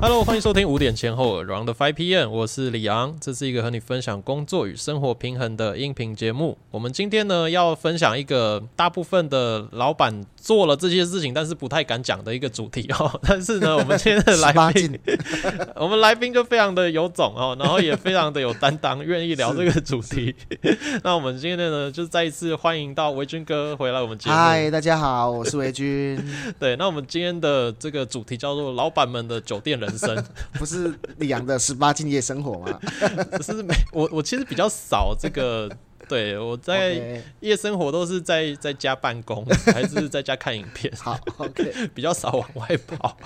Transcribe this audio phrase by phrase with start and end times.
[0.00, 6.56] Hello，欢迎收听五点前后 Around Five PM，我是李昂，这是一个和你分享工作与生活平衡的音频节目。
[6.70, 13.18] 我们今天呢要分享一个大部分的老板做了这些事情，但是不太敢讲的一个主题哦。
[13.26, 14.96] 但是呢，我们今天的来宾，
[15.74, 20.32] 我们来宾就非常的有种哦，然后也非常的有担当，愿意聊这个主题。
[21.02, 24.36] 那我们今天呢，就再一次欢迎到维军哥回来我们节目。
[24.36, 26.16] 嗨，大家好，我是维军。
[26.60, 30.24] 对，那我们今天的这个主题叫做“老板们的酒店人生”，
[30.58, 32.78] 不是李阳的十八禁夜生活吗？
[33.40, 35.70] 只是没我，我其实比较少这个。
[36.08, 40.92] 对，我在夜生活都是在在家办公， 还是在家看影片。
[40.96, 43.16] 好，OK， 比较少往外跑。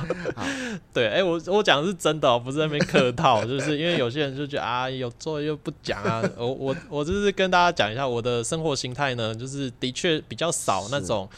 [0.93, 6.23] 对，哎，我我讲的是真的哦，不是在那边客套，就是因为有些人就觉得啊，有做又不讲啊。
[6.37, 11.29] 我我我就是跟大家讲一下我的生活形态呢，就是的确比较少那种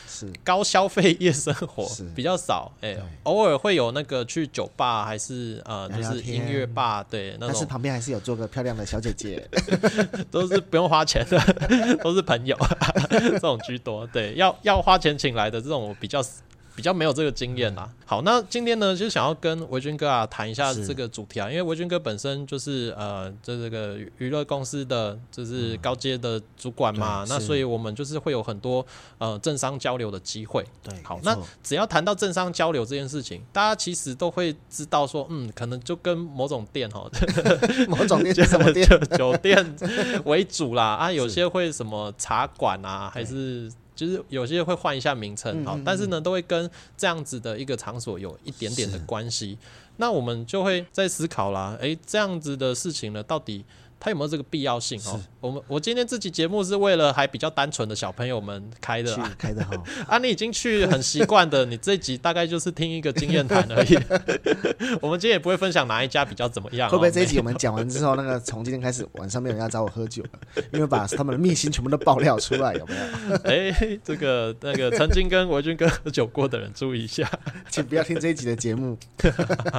[0.43, 2.73] 高消费夜生活，比较少。
[2.81, 9.47] 哎，偶尔会有那个去酒吧，还是呃，就是音乐吧，对，但是旁边还是有做个漂亮的小姐姐，
[10.31, 11.27] 都是不用花钱。
[12.03, 12.57] 都是朋友，
[13.11, 14.07] 这种居多。
[14.07, 16.23] 对，要要花钱请来的这种比较。
[16.75, 17.89] 比较没有这个经验啦。
[18.07, 28.85] 好，那今天呢，就想要跟维军哥啊谈一下这个主题啊，因为维军哥本身就是呃，这这个娱乐公司的就是高阶的主管嘛，那所以我们就是会有很多
[29.19, 30.65] 呃政商交流的机会。
[30.83, 37.09] 对，好，那只要谈到政商交流这件事情，大家其实都会知道说，嗯，可能就跟某种店哈，
[37.89, 38.87] 某种店 什么店？
[39.17, 39.75] 酒店
[40.25, 43.73] 为主啦啊，有些会什么茶馆啊，还是。
[43.95, 49.57] 就是有些会换一下名称，好，但是呢，都会跟这样子的一个场所有一点点的关系。
[49.97, 53.65] 那我们就会在思考啦，诶，这样子的事情呢，到底？
[54.01, 55.01] 它有没有这个必要性？
[55.07, 59.71] 哦，我们我今天这期节目是为了还比较单纯的小朋友们开的，开的哈。
[60.07, 63.99] 啊，你已经去很习惯的，你这集大概就是听一个经验谈而已。
[65.01, 66.91] 我们今天也不会分享哪一家比较怎么样。
[66.91, 72.95] 会不会这一集我们讲完之后，那个从今天开始晚上没有人要找我喝酒了，因为把他们的秘辛全部都爆料出来，有没
[73.31, 73.37] 有？
[73.51, 77.27] 哎，这个那个曾经跟维军哥喝酒过的人注意一下，
[77.71, 78.99] 请不要听这一集的节目。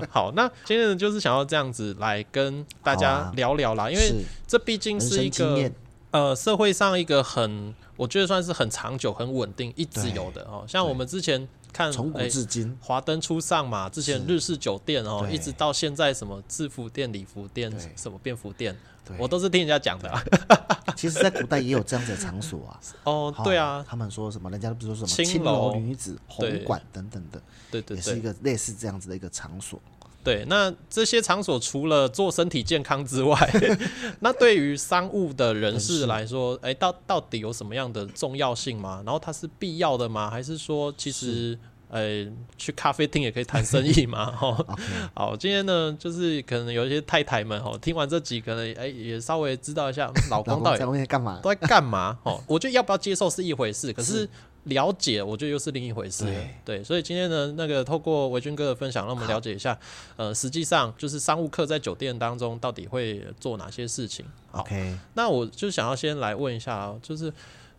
[0.09, 4.14] 好，那今天呢，就是想要这样子来跟大家聊聊啦，因为。
[4.47, 5.71] 这毕竟是一个
[6.11, 10.65] 呃社会上一个很，我觉得算是很长久、很稳定、一直有的哦。
[10.67, 18.75] 像我们之前看从古至今，华灯初上嘛，之前日式酒店哦，一直到现在什么制服店、礼服店、什么便服店，
[19.17, 20.11] 我都是听人家讲的。
[20.95, 22.79] 其实，在古代也有这样子的场所啊。
[23.03, 24.49] 哦，对啊，他们说什么？
[24.49, 25.75] 人家都不说什么青楼。
[25.75, 29.77] 女子、红馆等等的，对对，也是一个类似这样子的一个场所。
[30.25, 33.37] 对，那这些场所除了做身体健康之外，
[34.21, 39.03] 那对于商务的人士来说，哎，到到底有什么样的重要性吗？
[39.05, 40.27] 然后它是必要的吗？
[40.27, 41.55] 还是说，其实，
[41.89, 42.25] 呃，
[42.57, 44.25] 去咖啡厅也可以谈生意吗？
[44.35, 44.65] 哈，
[45.13, 52.17] 好，今天呢，就是可能有一些太太们哈，听完这集，可能哎，也稍微知道一下老公到底在干嘛，都在干嘛？
[52.23, 54.27] 哦，我觉得要不要接受是一回事，可是。
[54.65, 56.25] 了解，我觉得又是另一回事。
[56.63, 59.77] 对，所以今天呢，那个透过维军哥的分享，让我们了解一下，
[60.15, 64.25] 呃，实际上就是商务客在酒店当中到底会做哪些事情。
[64.51, 67.31] OK，那我就想要先来问一下哦，就是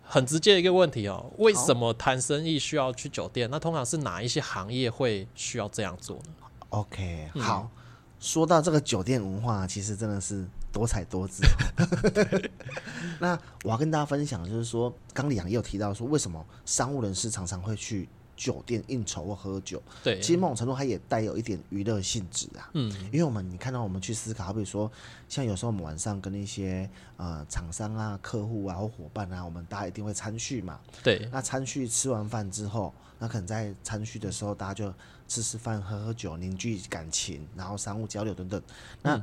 [0.02, 3.48] 很直接的一个问题哦，为什么谈生意需要去酒店？
[3.50, 6.32] 那通常是哪一些行业会需要这样做呢
[6.70, 7.68] ？OK，好，
[8.20, 10.46] 说到这个酒店文化，其实真的是。
[10.76, 11.42] 多彩多姿。
[13.18, 18.06] 那我要跟大家分享就是说，刚李阳也有提到说，为什么商务人士常常会去
[18.36, 19.82] 酒店应酬或喝酒？
[20.04, 22.68] 对，其实某种程度它也带有一点娱乐性质啊。
[22.74, 24.90] 嗯，因为我们你看到我们去思考，比如说
[25.30, 30.78] 像有时候我们晚上跟一些呃厂商啊、客户啊或伙伴啊，我们大家一定会餐叙嘛。
[31.02, 34.92] 对，那餐叙吃完饭之后，那可能在餐叙的时候，大家就
[35.26, 38.62] 吃吃饭、喝喝酒，凝聚感情，然后商务交流等等。
[39.00, 39.18] 那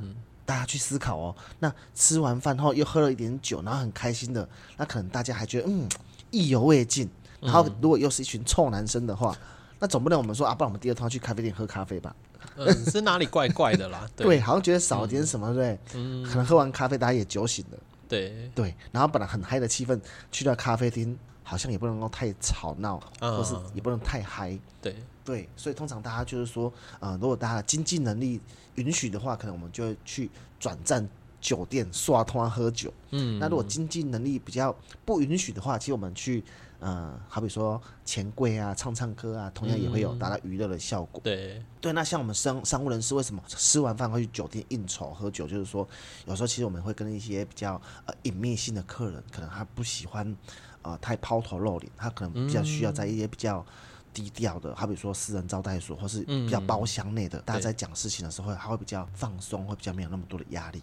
[0.46, 5.88] 大家去思考哦，那吃完饭后又喝了一点酒，然后很开心的，那可能大家还觉得嗯
[6.30, 7.08] 意犹未尽。
[7.40, 9.36] 然后如果又是一群臭男生的话，
[9.78, 12.14] 那总不能我们说啊，不然我们第二趟去咖啡店喝咖啡吧？
[12.56, 14.08] 嗯，是哪里怪怪的啦？
[14.16, 18.74] 对， 好像觉得少了点什么，对，嗯，可能喝完咖啡大家也酒醒了，对对。
[18.92, 20.00] 然后本来很嗨的气氛，
[20.32, 21.18] 去到咖啡厅
[21.54, 24.96] 好像也不能够太吵闹，或是也不能太嗨，对。
[25.24, 28.40] 对，所以通常大家就是说，呃，如果大家经济能力
[28.74, 30.28] 允许的话，可能我们就会去
[30.58, 31.08] 转战
[31.40, 32.92] 酒店刷通喝酒。
[33.10, 34.74] 嗯，那如果经济能力比较
[35.06, 36.44] 不允许的话，其实我们去，
[36.78, 41.22] 呃，好比说钱柜啊、唱唱歌啊，同样也会有达到娱乐的效果。
[41.24, 41.90] 对，对。
[41.94, 45.46] 那像我们商商务人士为什么吃完饭会去酒店应酬喝酒？
[45.46, 45.88] 就是说，
[46.26, 50.36] 有时候其实我们会跟一些比较呃隐秘性的客人，可能他不喜欢
[50.84, 53.66] 呃太抛头露脸，他可能比较需要在一些比较。
[54.14, 60.80] 低调的，好比说私人招待所或是比较包厢内的，大家在讲事情的时候，他会比较放松，会比较没有那么多的压力。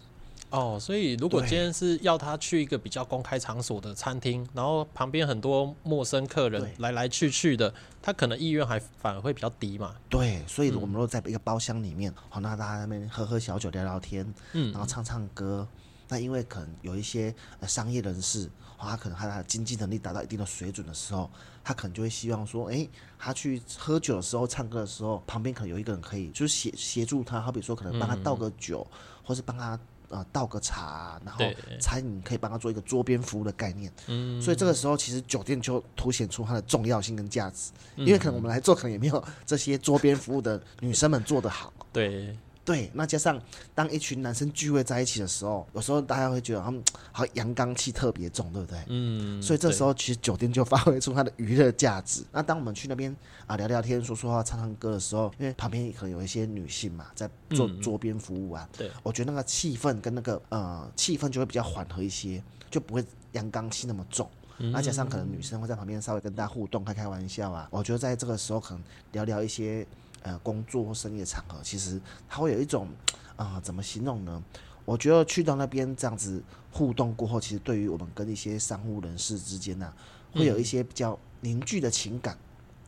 [0.50, 7.72] 哦，所以如果对今天是要他去一个比较公开场所的餐厅，然后旁边很多陌生客人来来去去的，
[8.02, 9.96] 他可能意愿还反而会比较低嘛。
[10.10, 15.66] 对，所以我们如果在一个包厢里面，好，那大家在那边喝喝小酒、聊聊天，嗯然后唱唱歌。
[16.08, 21.30] 那因为可能有一些呃商业人士，哦他可能他的经济能力达到一定的水准的时候，
[21.62, 22.88] 他可能就会希望说，诶，
[23.18, 28.86] 他去喝酒的时候、唱歌的时候，旁边可能有一个人可以就是协协助他，好比说可能帮他倒个酒，
[29.24, 31.44] 或是帮他呃倒个茶，然后
[31.80, 33.92] 餐饮可以帮他做一个桌边服务的概念。
[34.08, 38.06] 嗯，所以这个时候，其实酒店就凸显出它的重要性跟价值，嗯。
[38.06, 41.72] 因为可能我们来做，可能也没有这些桌边服务的女生们做得好。
[41.92, 43.40] 对，对，那加上
[43.74, 48.78] 当一群男生聚会在一起的时候，有时候大家会觉得他们 好阳刚气特别重，对不对？
[48.88, 52.22] 嗯，所以这时候其实酒店就发挥出它的娱乐价值。
[52.30, 53.14] 那当我们去那边
[53.46, 64.28] 啊聊聊天、说说话、唱唱歌的时候，因为旁边可能有一些女性嘛，在做嗯桌边服务啊，对，我觉得那个气氛跟那个呃气氛就会比较缓和一些，就不会阳刚气那么重。
[64.58, 69.84] 那加上可能女生会在旁边稍微跟大家互动、开开玩笑啊，我觉得在这个时候可能聊聊一些
[70.22, 72.88] 呃工作或生意的场合，其实它会有一种
[73.36, 74.42] 啊、呃怎么形容呢？
[74.84, 79.92] 我觉得去到那边这样子互动过后，其实对于我们跟一些商务人士之间呢、
[80.32, 82.36] 会有一些比较凝聚的情感，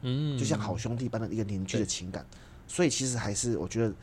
[0.03, 2.27] 嗯，就像好兄弟般的一个凝聚的情感。
[2.67, 3.95] 所以其实还是我觉得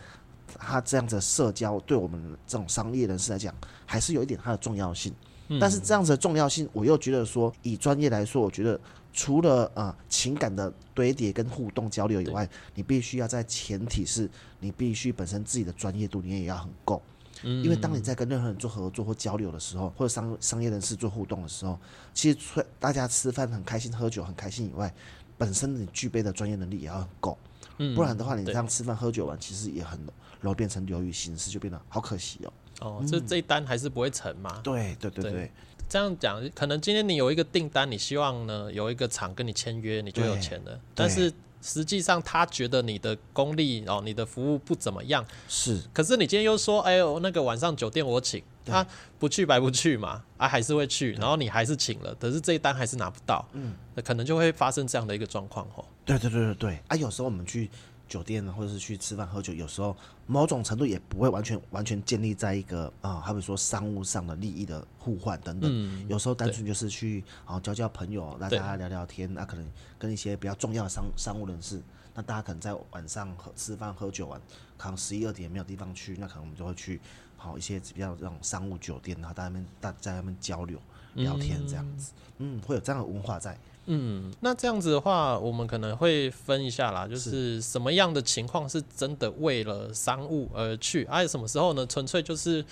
[0.47, 3.53] 他这样子的社交对我们这种商业人士来讲，
[3.85, 5.13] 还是有一点它的重要性。
[5.49, 8.79] 嗯但是这样子的重要性，我又觉得说，以专业来说，我觉得
[9.13, 14.29] 除了呃情感的堆叠跟互动交流以外，你必须要在前提是
[14.59, 17.01] 你必须本身自己的专业度你也要很够。
[17.43, 21.79] 嗯因为当你在跟任何人做合作或交流的时候，或者商商业人士做互动的时候，
[22.13, 24.93] 其实除大家吃饭很开心、喝酒很开心以外，
[25.39, 27.35] 本身你具备的专业能力也要很够，
[27.79, 29.99] 嗯不然的话，你这样吃饭喝酒玩，其实也很
[30.39, 32.53] 容易变成流于形式，就变得好可惜哦。
[32.81, 34.59] 哦，这这一单还是不会成嘛。
[34.63, 35.51] 对对对对对
[35.91, 40.79] 这样讲，可能今天你有一个订单，你希望呢有一个厂跟你签约，你就有对钱了。
[40.95, 41.29] 但是
[41.61, 48.71] 实际上他觉得你的功力哦，你的服务不怎么样，是，可是你今天又说，哎呦，那个晚上酒店我请，对。
[48.71, 48.87] 他
[49.19, 55.83] 不去白不去嘛，啊还是会去，然后你还是请了，可是这一单还是拿不到，嗯，那可能就会发生这样的一个状况哦。
[56.05, 56.79] 对对对对对。
[56.87, 56.95] 啊！
[56.95, 57.69] 有时候我们去
[58.11, 59.95] 酒店或者是去吃饭喝酒，有时候
[60.27, 65.71] 某种程度也不会完全完全建立在一个啊，好比说商务上的利益的互换等等。
[65.73, 69.65] 嗯有时候单纯就是去啊交交朋友，让大家聊聊天，那、可能
[69.97, 71.81] 跟一些比较重要的商商务人士，
[72.13, 74.41] 那大家可能在晚上喝吃饭喝酒完，
[74.77, 76.99] 可能十一二点没有地方去，那可能我们就会去
[77.41, 80.77] 好一些比较这种商务酒店，然后大家那边大在那边交流
[81.15, 83.57] 聊天这样子，嗯，会有这样的文化在。
[83.87, 91.85] 嗯，那这样子的话，我们可能会分一下啦，就是什么样的情况是真的为了商务而去，还、有什么时候呢？
[91.87, 92.63] 纯粹就是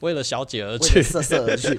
[0.00, 1.02] 为了小姐而去。
[1.02, 1.74] 色色而去，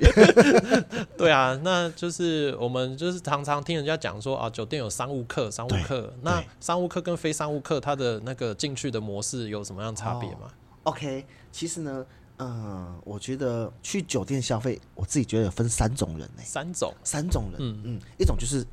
[1.15, 10.51] 对啊，那就是我们就是常常听人家讲说啊，酒店有商务客、商务对客，那商务客跟非商务客，它的那个进去的模式有什么样差别吗
[10.83, 12.03] ？OK，其实呢，
[12.39, 17.81] 嗯、我觉得去酒店消费，我自己觉得有分三种人呢、三种，三种人，嗯。
[17.83, 18.65] 嗯一种就是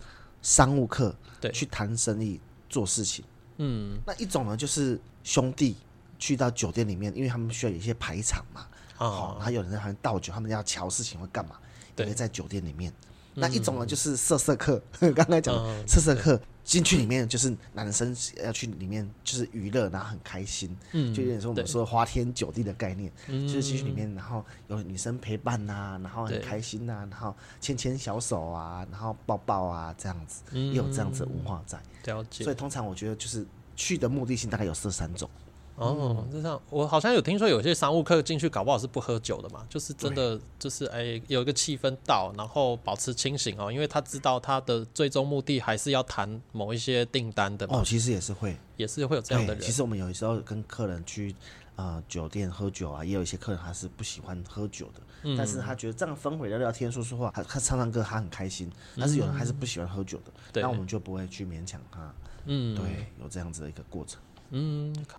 [0.42, 3.24] 商务客，对去谈生意做事情；
[3.58, 5.76] 嗯，那一种呢就是兄弟
[6.18, 11.56] 去到酒店里面，因为他们需要有一些排场嘛，好、啊，还有人在旁边倒酒，他们要瞧事情会干嘛，
[11.88, 12.92] 也对会在酒店里面。
[13.34, 14.80] 那一种呢就是色色客，
[15.14, 15.54] 刚才讲
[15.86, 31.80] 色色客进去里面就是男生要去里面就是娱乐，然后很开心，嗯就有点说我们对说花天酒地的概念，嗯就是进去里面，然后有女生陪伴呐、然后很开心呐、然后牵牵小手啊，然后抱抱啊，这样子，嗯也有这样子的文化在。
[32.06, 33.46] 了解所以通常我觉得就是
[33.76, 35.30] 去的目的性大概有这三种。
[35.76, 36.60] 哦，就这样。
[36.70, 49.62] 我好像有听说有些商务客进去搞不好是不喝酒的嘛，就是真的就是哎有一个气氛到，然后保持清醒哦，因为他知道他的最终目的还是要谈某一些订单的嘛，哦，其实也是会也是会有这样的，人。
[49.62, 51.34] 其实我们有时候跟客人去
[51.76, 58.70] 呃酒店喝酒啊，也有一些客人他是不喜欢喝酒的，嗯但是他觉得这样氛围聊聊天、说说话，他他唱唱歌他很开心。
[58.98, 62.14] 但是有人还是不喜欢喝酒的，对那我们就不会去勉强他。
[62.46, 64.20] 嗯，对，有这样子的一个过程。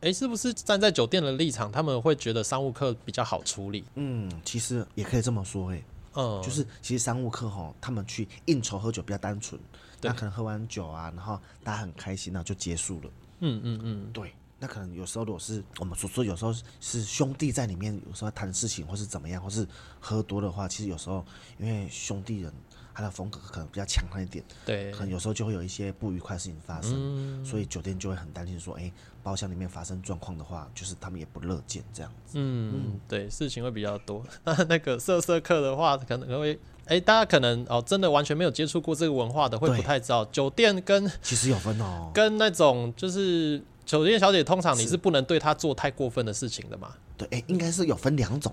[0.01, 3.83] 哎，是不是站在酒店的立场，他们会觉得商务客比较好处理？
[3.95, 9.59] 嗯，其实也可以这么说、哎，嗯，就是其实商务客哈，他们去应酬喝酒比较单纯，
[9.99, 13.09] 对那可能喝完酒啊，然后大家很开心，那就结束了。
[13.39, 19.67] 嗯嗯嗯，对，那可能有时候如果是我们所说，有时候是兄弟在里面，有时候谈事情或是怎么样，或是
[19.99, 21.23] 喝多的话，其实有时候
[21.59, 22.51] 因为兄弟人
[22.97, 32.33] 他的风格可能比较强悍一点，对可，能有时候就会有一些不愉快的事情发生，嗯所以酒店就会很担心说，哎、包厢里面发生状况的话，就是他们也不乐见这样子。
[32.39, 34.25] 嗯，对，事情会比较多。
[34.43, 46.95] 那那个色色客的话，可能会，哎，大家可能哦，真的完全没有接触过这个文化的，会不太知道，酒店跟其实有分哦， 跟那种就是酒店小姐，通常你是是不能对她做太过分的事情的嘛。
[47.15, 48.51] 对，哎、应该是有分两种。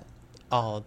[0.54, 0.82] 哦，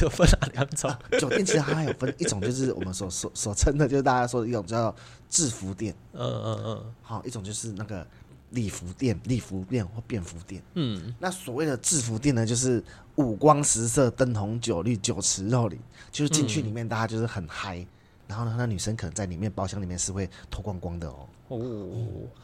[0.00, 0.94] 有分哪两种？
[1.18, 4.94] 酒店其实它还有分一种，就是我们所所所称的，就是大家说的一种叫
[5.28, 8.06] 制服店，嗯嗯嗯好，一种就是那个
[8.50, 10.62] 礼服店、礼服店或便服店。
[10.74, 12.82] 嗯，那所谓的制服店呢，就是
[13.16, 15.78] 五光十色、灯红酒绿、酒池肉林，
[16.12, 17.84] 就是进去里面大家就是很嗨。
[18.32, 21.58] 然后呢，那女生可能在里面包厢里面是会脱光光的哦，哦，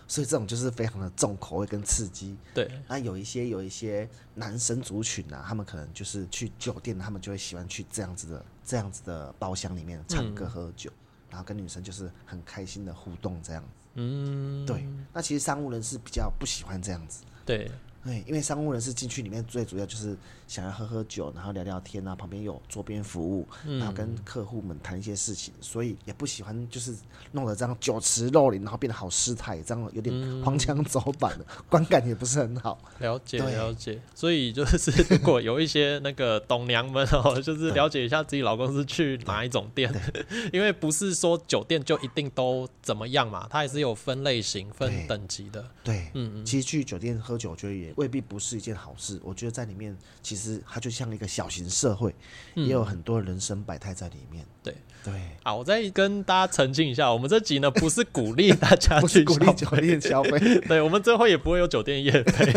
[0.07, 2.37] 所以这种就是非常的重口味跟刺激。
[2.52, 10.90] 对，那有一些有一些男生族群啊，他们可能就是去酒店，他们就会喜欢去这样子的这样子的包厢里面唱歌喝酒，
[11.30, 13.87] 然后跟女生就是很开心的互动这样子。
[13.95, 17.25] 嗯，对，那其实商务人士比较不喜欢这样子。
[17.47, 17.71] 对，
[18.04, 20.14] 对，因为商务人士进去里面最主要就是
[20.49, 23.47] 想要喝喝酒，然后聊聊天啊，旁边有桌边服务，
[23.78, 26.93] 然后跟客户们谈一些事情，所以也不喜欢就是
[27.33, 32.78] 弄得这样酒池肉林，然后变得好失态，这样有点荒腔走板的，观感也不是很好。
[32.99, 34.00] 了解对了解。
[34.14, 39.93] 所以就是如果有一些那个董娘们哦，就是了解一下自己老公是去哪一种店，
[40.50, 45.62] 因为不是说酒店就一定都怎么样嘛，它也是有分类型、分等级的。
[45.85, 49.21] 对，嗯嗯，其实去酒店喝酒，我觉得也未必不是一件好事。
[49.23, 50.38] 我觉得在里面，其实
[50.68, 52.14] 它就像一个小型社会，
[52.54, 54.45] 也有很多人生百态在里面。
[54.45, 54.75] 嗯对。
[55.04, 55.14] 对，
[55.45, 60.38] 好，我再跟大家澄清一下，我们这集呢不是鼓励大家去 鼓励酒店消费。
[60.66, 62.52] 对，我们最后也不会有酒店业配。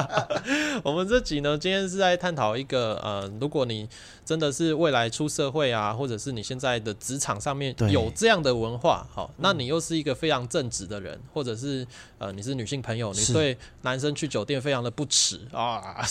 [0.82, 3.86] 我们这集呢，今天是在探讨一个呃，如果你
[4.24, 11.86] 真的是未来出社会啊，或者是你现在的职场上面有这样的文化，好，那你又是一个非常正直的人，或者是
[12.16, 16.02] 呃，你是女性朋友，你对男生去酒店非常的不耻啊，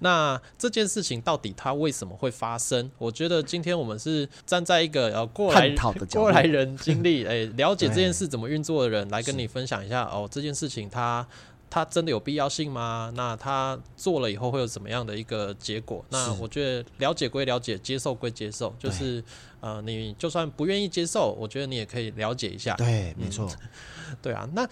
[0.00, 0.21] 那
[0.58, 2.90] 这件事情到底它为什么会发生？
[2.98, 5.68] 我觉得今天我们是站在一个呃过来
[6.12, 11.26] 过来人经历， 哎、了解这件事怎么运作的人，来跟你分享一下哦，这件事情它
[11.70, 13.10] 它真的有必要性吗？
[13.16, 16.04] 那他做了以后会有怎么样的一个结果？
[16.10, 19.24] 那我觉得了解归了解，接受归接受，就是
[19.60, 22.74] 呃，你就算不愿意接受，我觉得你也可以了解一下。
[22.74, 23.48] 对，没错。
[24.20, 24.68] 对啊，那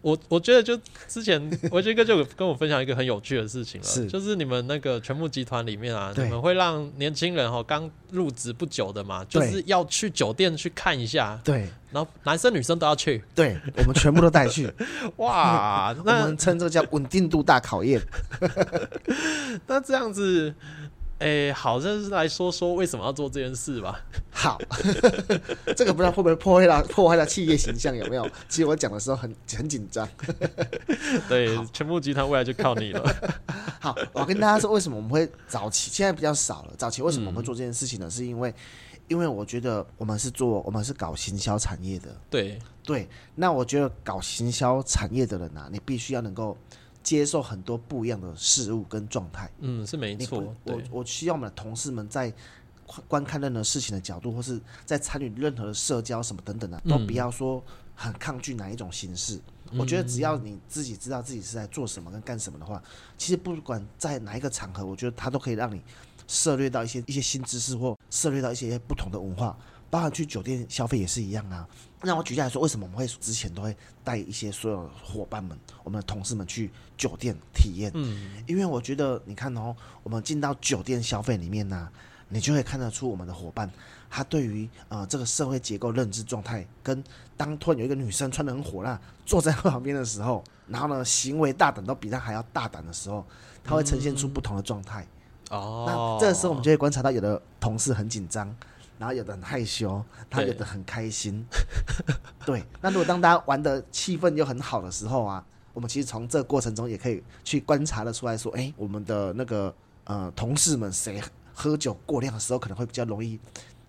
[0.00, 1.40] 我我觉得就之前
[1.72, 14.72] 维杰哥就跟我分享一个很有趣的事情了，是就是你们那个全部集团里面啊，你对们会让年轻人哈刚入职不久的嘛，就是要去酒店去看一下，对然后男生女生都要去，对，我们全部都带去。
[15.16, 18.00] 哇，那我那们称这个叫稳定度大考验。
[19.66, 20.54] 那这样子。
[21.18, 24.00] 哎、好，这是来说说为什么要做这件事吧。
[24.30, 24.56] 好，
[25.76, 28.24] 这个不知道会不会破坏了破坏了企业形象有没有？
[28.48, 30.08] 其实我讲的时候很很紧张。
[31.28, 33.04] 对，全部集团未来就靠你了。
[33.80, 36.74] 好，我跟大家说为什么我们会早期，现在比较少了。
[36.78, 38.08] 早期为什么我们会做这件事情呢？
[38.08, 38.54] 是因为，
[39.08, 43.08] 因为我觉得我们是做我们是搞行销产业的，对，对。
[43.34, 46.56] 那我觉得搞行销产业的人啊，你必须要能够
[47.08, 49.50] 接受很多不一样的事物跟状态。
[49.60, 52.30] 嗯，是没错，我，我需要我们的同事们在
[52.84, 59.40] 观观看任何事情的角度，或是在参与任何的社交什么等等啊，都嗯不要说很抗拒哪一种形式。
[59.78, 62.82] 我觉得只要你自己知道自己是在做什么跟干什么的话，
[63.16, 65.80] 其实不管在哪一个场合，我觉得它都可以让你
[66.26, 69.58] 涉猎到一些一些新知识，或涉猎到一些不同的文化。
[69.90, 71.66] 包含去酒店消费也是一样啊。
[72.02, 77.90] 那我举例来说，为什么我们会之前都会带一些所有伙伴们、我们的同事们去酒店体验？
[77.94, 81.88] 嗯，因为我觉得，你看哦，我们进到酒店消费里面呢、
[82.28, 83.68] 你就会看得出我们的伙伴，
[84.08, 87.02] 他对于呃这个社会结构认知状态，跟
[87.36, 93.26] 当突然有一个女生穿的很火辣坐在旁边的时候，然后呢行为大胆都比他还要大胆的时候，
[93.64, 95.04] 他会呈现出不同的状态。
[95.50, 98.54] 哦，那这个时候我们就会观察到，有的同事很紧张，
[98.98, 101.44] 然后有的很害羞，他有的很开心。
[102.44, 109.74] 对，那如果当大家玩的气氛又很好的时候啊，我们其实从这个过程中也可以去观察的出来说，哎、我们的那个
[110.04, 111.22] 呃同事们谁
[111.54, 113.38] 喝酒过量的时候，可能会比较容易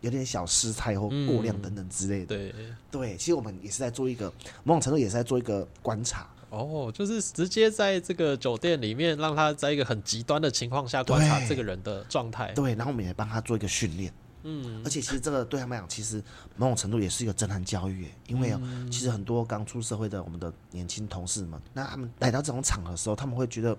[0.01, 2.27] 有点小失态或过量等等之类的。
[2.27, 2.55] 对，
[2.91, 4.31] 对，其实我们也是在做一个
[4.63, 6.27] 某种程度也是在做一个观察。
[6.51, 12.51] 哦，就是直接在这个酒店里面，让他在一个很极端的情况下观察对这个人的状态。
[12.53, 14.11] 对，然后我们也帮他做一个训练。
[14.43, 16.23] 嗯，而且其实这个对他们来讲，其实
[16.55, 18.89] 某种程度也是一个震撼教育，因为、哦嗯。
[18.91, 23.77] 其实很多刚出社会的我们的年轻同事们，那他们来到这种场合的时候，他们会觉得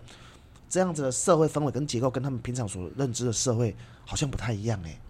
[0.68, 3.74] 这样子的社会氛围跟结构跟他们平常所认知的社会
[4.04, 5.00] 好像不太一样哎。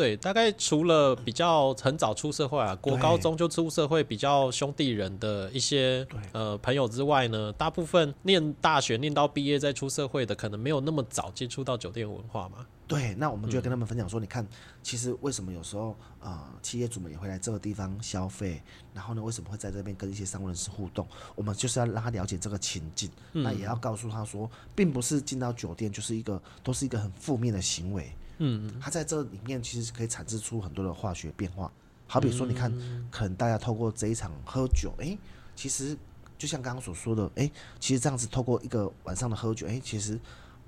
[0.00, 12.66] 对，大概除了比较很早出社会啊，国高中就出社会比较兄弟人的一些呃朋友之外呢，大部分念大学念到毕业再出社会的，可能没有那么早接触到酒店文化嘛。
[12.88, 14.44] 对，那我们就跟他们分享说，你看，
[14.82, 18.62] 其实为什么有时候啊，企业主们也会来这个地方消费，
[18.94, 21.06] 然后呢，为什么会在这边跟一些商务人士互动？
[21.34, 28.10] 我们就是要让他了解这个情境，那也要告诉他说，并不是进到酒店就是一个都是一个很负面的行为。
[28.40, 31.70] 嗯，他在这里面其实可以产生出很多的化学变化。
[32.08, 32.70] 好比说，你看，
[33.10, 35.16] 可能大家透过这一场喝酒，哎，
[35.54, 35.96] 其实
[36.36, 40.18] 就像刚刚所说的，哎，其实这样子透过一个晚上的喝酒，哎，其实。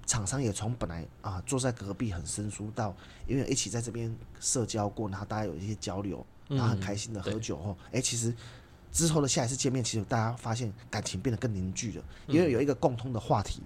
[0.05, 2.93] 厂商也从本来啊坐在隔壁很生疏，到
[3.25, 8.35] 因为一起在这边社交过，然后大家有一些交流，然后很开心的喝酒后，哎，其实
[8.91, 13.62] 之后的下一次见面，其实大家发现感情变得更凝聚了，因为有一个共通的话题。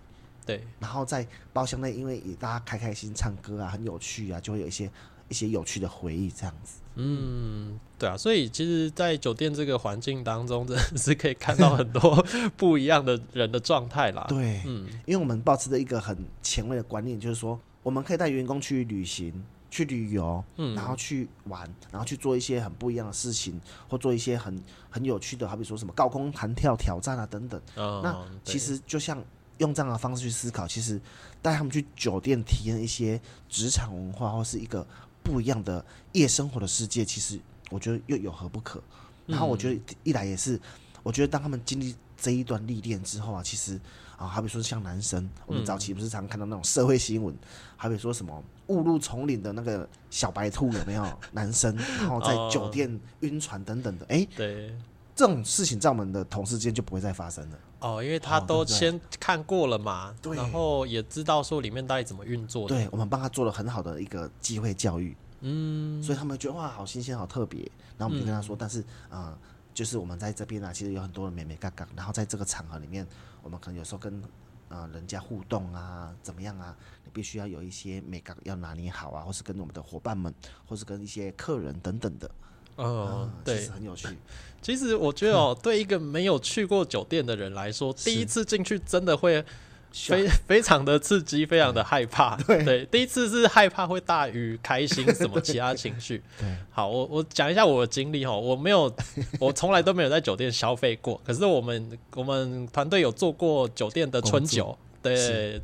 [0.46, 4.90] 对，然后在包厢内，因为大家开开心唱歌啊，很有趣啊，就会有一些
[5.28, 6.78] 一些有趣的回忆这样子。
[6.98, 12.24] 嗯，对啊，所以其实，在酒店这个环境当中，真的是可以看到很多
[12.56, 14.24] 不一样的人的状态啦。
[14.28, 23.60] 对，嗯，因为我们保持着一个很前卫的观念，就是说，我们可以带员工去旅行、去旅游，嗯，然后去玩，然后去做一些很不一样的事情，
[23.90, 27.60] 或做一些很很有趣的，好比说什么高空弹跳挑战啊等等。
[27.74, 29.22] 那其实就像
[29.58, 31.00] 用这样的方式去思考，其实
[31.40, 34.86] 带他们去酒店体验一些职场文化，或是一个。
[35.26, 37.36] 不一样的夜生活的世界，其实
[37.68, 38.80] 我觉得又有何不可？
[39.26, 40.56] 然后我觉得一来也是，
[41.02, 43.76] 我觉得当他们经历这一段历练之后啊，其实
[44.16, 47.36] 啊，好比说像男生，我们早期不是常看到那种社会新闻，
[47.76, 51.04] 好比说什么误入丛林的那个小白兔有没有？
[51.32, 54.72] 男生然后在酒店晕船等等的，哎，对，
[55.16, 57.58] 这种事情在我们的同事间就不会再发生了。
[57.80, 62.68] 哦，因为他都先看过了嘛，然后也知道说里面到底怎么运作。
[62.68, 65.16] 对，我们帮他做了很好的一个机会教育。
[65.40, 67.60] 嗯，所以他们觉得哇，好新鲜，好特别。
[67.96, 69.36] 然后我们就跟他说，但是啊，
[69.72, 71.88] 就是我们在这边啊，其实有很多的美美嘎嘎。
[71.96, 73.06] 然后在这个场合里面，
[73.42, 74.22] 我们可能有时候跟
[74.68, 80.34] 啊人家互动啊，怎么样啊，你必须要有一些美嘎要拿捏好啊，或是跟我们的伙伴们，
[80.66, 82.30] 或是跟一些客人等等的。
[82.76, 84.08] 嗯，对，很有趣。
[84.62, 89.44] 其实我觉得哦，对一个没有去过酒店的人来说，第一次进去真的会
[89.92, 92.36] 非 非常的刺激，非常的害怕。
[92.44, 96.20] 对，第一次是害怕会大于开心，什么其他情绪。
[96.40, 98.92] 对，好，我我讲一下我的经历哈，我没有，
[99.38, 101.20] 我从来都没有在酒店消费过。
[101.24, 105.14] 可是我们我们团队有做过酒店的春酒，对，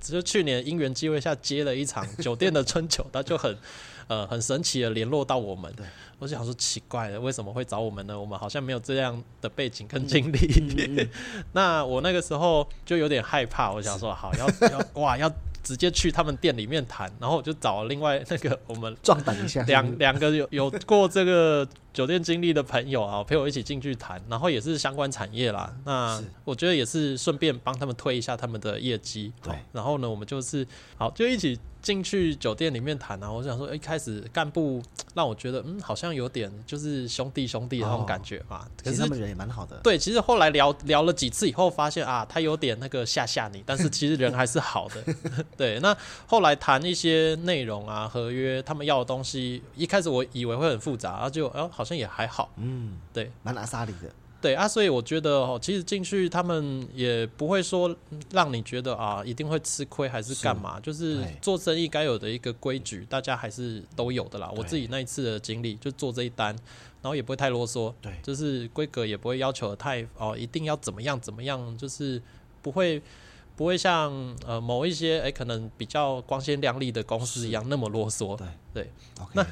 [0.01, 3.57] 只是去年因缘机会下接了一场酒店的春酒，他就很
[4.13, 5.73] 呃很神奇的联络到我们。
[5.75, 5.87] 对。
[6.19, 8.19] 我想说奇怪的，为什么会找我们呢？
[8.19, 11.09] 我们好像没有这样的背景跟经历。
[11.53, 15.29] 那我那个时候就有点害怕，我想说好要要哇要
[15.65, 25.75] 直接去他们店里面谈，然后我就找另外那个我们壮胆一下，两两个有有过这个酒店经历的朋友啊，陪我一起进去谈，然后也是相关产业啦。
[25.85, 29.33] 那我觉得也是顺便帮他们推一下他们的业绩。
[29.43, 31.59] 对，然后呢，我们就是好就一起。
[31.83, 34.81] 进去酒店里面谈啊，我想说，一开始干部
[35.15, 38.65] 让我觉得，嗯，好像有点就是兄弟兄弟的那种感觉嘛。
[38.85, 39.81] 可是他们人也蛮好的。
[39.83, 45.03] 对，其实后来聊聊了几次以后，发现啊，他有点那个吓吓你，但是其实人还是好的。
[45.59, 45.93] 对，那
[46.25, 52.51] 后来谈一些内容啊，合约，他们要的东西，一开始我以为会很复杂，然后就，哎，好像也还好。
[52.57, 54.11] 嗯，对，蛮阿萨里的。
[54.41, 57.95] 对啊，所以我觉得哦，其实进去他们也不会说
[58.33, 64.51] 让你觉得啊一定会吃亏还是干嘛，就是做生意该有的一个规矩，大家还是都有的啦。
[64.57, 66.49] 我自己那一次的经历就做这一单，
[67.01, 72.21] 然后也不会太啰嗦，对，就是规格也不会要求太哦一定要怎么样怎么样，就是
[72.63, 73.01] 不会
[73.55, 74.13] 不会像
[74.45, 78.91] 呃某一些哎可能比较光鲜亮丽的公司一样那么啰嗦，对对。
[79.35, 79.47] 那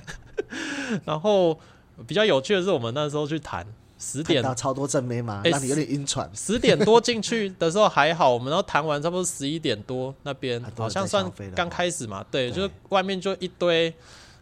[1.07, 1.57] 然后
[2.07, 3.67] 比较有趣的是，我们那时候去谈。
[4.03, 5.43] 十点超多正妹嘛？
[5.45, 6.27] 让你有点晕船。
[6.35, 13.93] 十点多进去的时候还好，我们要谈完差不多十一点多那边好像算刚开始嘛，对，就是外面就一堆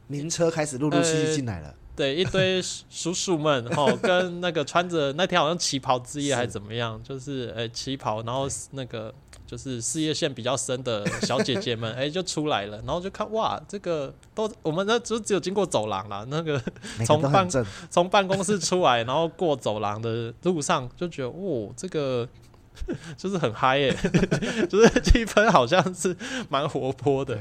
[0.06, 9.12] 名车开始陆陆续续进来了，对，一堆叔叔们哈，跟那个穿着那天好像旗袍之夜还是怎么样，就是呃旗袍，然后那个。
[9.48, 16.62] 就是事业线比较深的小姐姐们， 哎，就出来了，然后就看哇，这个都我们那就只有经过走廊了，那个
[17.06, 17.48] 从办
[17.88, 22.28] 从办公室出来，然后过走廊的路上就觉得，哦，这个
[23.16, 23.96] 就是很嗨耶，
[24.68, 26.14] 就是气氛好像是
[26.50, 27.38] 蛮活泼的。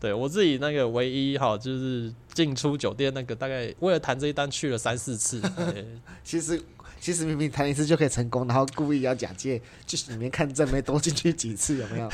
[0.00, 5.42] 对我自己那个唯一哈，就是进出酒店那个大概为了谈这一单去了三四次。
[6.22, 6.62] 其实
[7.00, 12.08] 其实明明谈一次就可以成功，然后故意要假借就是里面看正妹多进去几次，有没有？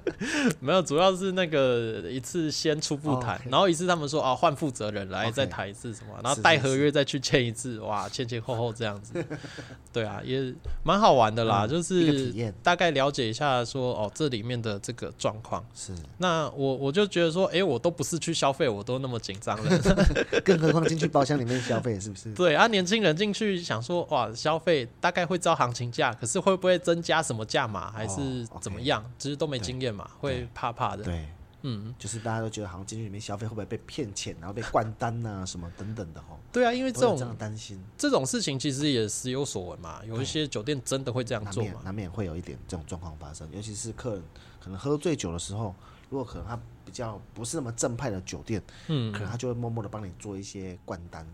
[0.60, 9.24] 没有，主要是那个一次先初步谈，然后一次他们说啊换负责人来再谈一次什么，然后带合约再去签一次，哇，前前后后这样子，
[9.92, 10.52] 对啊，也
[10.84, 15.64] 蛮好玩的啦，嗯就是大概了解一下说哦这里面的这个状况。
[15.74, 19.78] 是，那我我就觉得说，哎，我都不是去消费，我都那么紧张了。
[20.44, 22.32] 更何况进去包厢里面消费，是不是？
[22.34, 29.02] 对啊，年轻人进去想说，哇，消费大概会知道行情价，可是会不会增加什么价码，还是怎么样？
[29.18, 29.62] 其实都没对。
[29.64, 31.02] 经验嘛，会怕怕的。
[31.04, 31.26] 对，
[31.62, 41.70] 嗯，就是大家都觉得好像进去里面消费会不会被骗钱，然后被灌单呐、什么等等的哦，对啊，因为这种担心，这种事情其实也时有所闻嘛，有一些酒店真的会这样做嘛。
[41.70, 44.22] 免难免会有一点这种状况发生，尤其是客人
[44.60, 45.74] 可能喝醉酒的时候，
[46.10, 49.12] 如果可能他比较不是那么正派的酒店，嗯。
[49.12, 51.26] 可能他就会默默的帮你做一些灌单，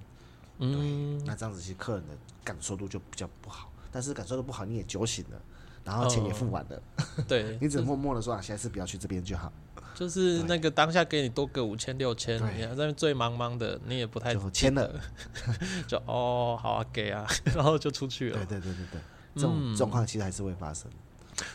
[0.58, 5.40] 嗯，那这样子其实客人的感受度就比较不好，但是感受度不好你也酒醒了。
[5.84, 6.82] 然后钱也付完了，
[7.26, 9.50] 对， 你只能默默的说啊，下次不要去这边就好，
[9.94, 15.00] 就是那个当下给你多个五千六千，你还在那边醉茫茫的，你也不太就签了，
[15.88, 18.44] 就哦好啊给啊， 然后就出去了。
[18.44, 18.60] 对。
[18.60, 19.00] 对对对对，
[19.36, 19.76] 这种嗯。
[19.76, 20.90] 状况其实还是会发生。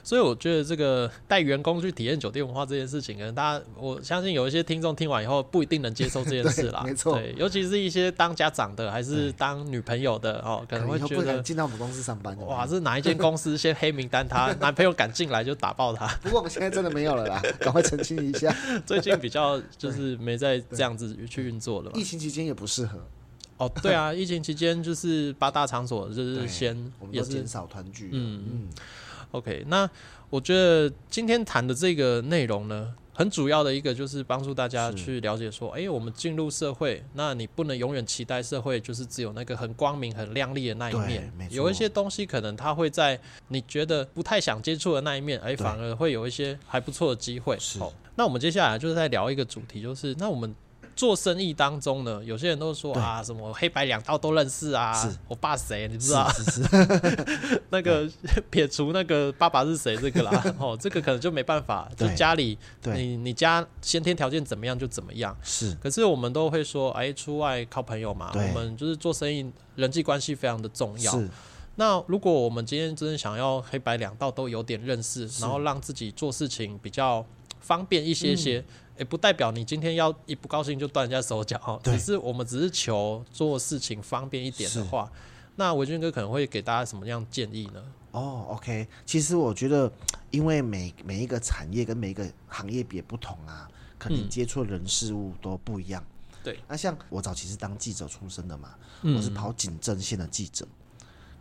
[0.04, 6.84] 所以我觉得这个带员工去体验酒店文化这件事情，可能大家我相信有一些听众听完以后不一定能接受这件事啦。
[6.88, 12.38] 没错对，尤其是一些当家长的还是当女朋友的哦，可能会觉得 进到我们公司上班。
[12.46, 16.08] 哇，是哪一间公司先黑名单他， 男朋友敢进来就打爆他。
[16.22, 18.56] 不过我们现在真的没有了啦，赶快澄清一下。
[18.86, 22.04] 最近比较就是没在这样子去运作了嘛疫。
[22.04, 23.00] 情期间也不适合，
[23.58, 26.76] 哦，对啊，疫情期间就是八大场所就是先
[27.24, 28.12] 减少团聚了。
[28.14, 28.68] 嗯嗯
[29.34, 29.90] OK，那
[30.30, 47.58] 我觉得今天谈的这个内容呢，很主要的一个就是帮助大家去了解说，哎、我们进入社会，那你不能永远期待社会就是只有那个很光明、很亮丽的那一面有一些东西可能它会在你觉得不太想接触的那一面，哎、对反而会有一些还不错的机会。
[47.60, 50.56] 是好，那我们接下来就是在聊一个主题，就是那我们。
[50.96, 54.94] 做生意当中呢，有些人都说啊，什么黑白两道都认识啊，
[55.28, 56.30] 我爸谁你不知道？
[56.32, 58.10] 是是， 那个
[58.50, 65.36] 撇除那个爸爸是谁这个啦， 哦，这个可能就没办法，就家里对，你你家先天条件怎么样就怎么样。
[65.42, 65.76] 是。
[65.82, 71.12] 可是我们都会说，哎，出外靠朋友嘛，我们就是做生意，人际关系非常的重要。
[71.12, 71.30] 是，
[71.76, 77.26] 那如果我们今天真的想要黑白两道都有点认识，然后让自己做事情比较
[77.60, 78.64] 方便一些些，
[78.98, 85.12] 也、不代表你今天要一不高兴就断人家手脚哦，对只是我们只是求做事情方便一点的话，
[85.56, 87.84] 那维俊哥可能会给大家什么样建议呢？
[88.12, 88.88] 哦，OK。
[89.06, 89.92] 其实我觉得，
[90.30, 96.04] 因为每每一个产业跟每一个行业别不同啊，可能嗯接触的人事物都不一样。
[96.44, 100.68] 对，那像我早期是当记者出身的嘛，嗯我是跑警政线的记者。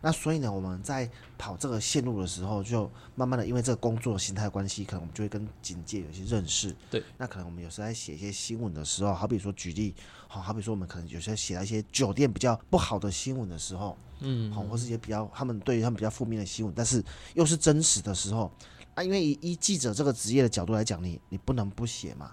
[0.05, 6.75] 那所以呢，我们在跑这个线路的时候，就慢慢的因为这个工作形态关系，可能我们就会跟警界有些认识。
[6.91, 9.95] 对，那可能我们有时候在写一些新闻的时候，好比说举例，
[10.27, 17.01] 好，好比说我们可能有时候写了一些酒店比较不好的新闻的时候，嗯，好，或是一些比较他们对于他们比较负面的新闻，但是
[17.33, 18.51] 又是真实的时候，
[18.95, 22.31] 啊，因为以以记者这个职业的角度来讲，你你不能不写嘛。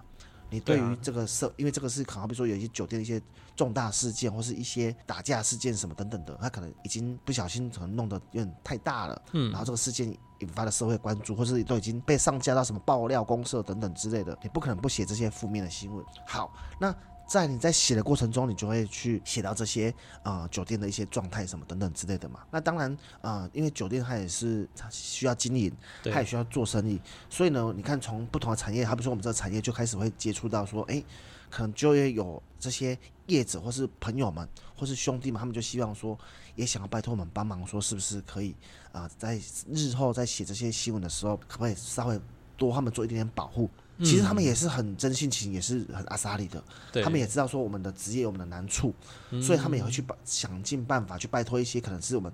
[0.50, 3.22] 你对于这个社，因为这个是可能好比说有一些酒店的一些
[3.56, 10.08] 重大事件，或是一些打架事件什么等等的，他可能已经不小心可能弄得有点太大了，嗯然后这个事件
[10.40, 16.04] 引发了社会关注，或是都已经被上架到什么爆料公社等等之类的，你不可能不写这些负面的新闻。
[16.26, 16.94] 好，那
[17.30, 22.40] 在你在写的过程中，你就会去写到这些呃酒店的一些状态什么等等之类的嘛。
[22.50, 31.00] 那当然呃，因为酒店它也是它需要经营，它也需要做生意，所以呢，你看从不同的产业，好比说我们这个产业就开始会接触到说，哎、
[31.48, 36.18] 可能就会有这些业者或是朋友们或是兄弟们，他们就希望说，
[36.56, 38.56] 也想要拜托我们帮忙，说是不是可以
[38.90, 39.40] 啊、在
[39.72, 42.20] 日后在写这些新闻的时候，可不可以稍微
[42.56, 43.70] 多他们做一点点保护？
[44.02, 46.62] 其实他们也是很真性情，也是很阿萨里的。
[47.02, 48.94] 他们也知道说我们的职业有我们的难处，
[49.42, 52.32] 所以他们也会去把想尽办法去拜托一些可能是我们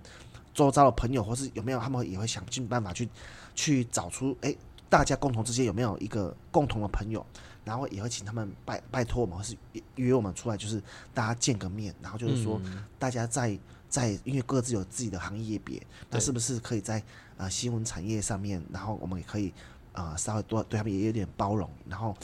[0.54, 3.08] 周遭的朋友，或是有没有他们也会想尽办法去
[3.54, 4.54] 去找出哎、
[4.88, 7.24] 大家共同之间有没有一个共同的朋友，
[7.64, 12.84] 然后也会请他们拜拜托我们，或是约约我们出来，就是大家见个面，然后就是说嗯。
[12.98, 17.02] 大家在在因为各自有自己的行业别，那是不是可以在
[17.36, 19.52] 呃新闻产业上面，然后我们也可以
[19.96, 22.16] 呃稍微多对他们也有点包容，然后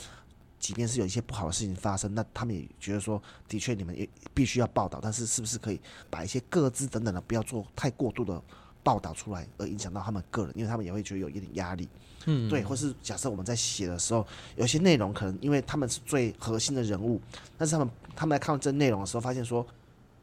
[0.57, 8.41] 即便是有一些不好的事情发生，那他们也觉得说，的确你们也必须要报道，但是是不是可以把一些各自等等的不要做太过度的
[8.81, 11.89] 报道出来，而影响到他们个人，因为他们也会觉得有一点压力。
[12.25, 17.19] 嗯，对，或是假设我们在写的时候，有些内容可能因为他们是最核心的人物，
[17.57, 19.65] 但是他们他们在看到这内容的时候，发现说